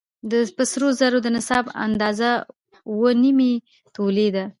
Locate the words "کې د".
1.19-1.27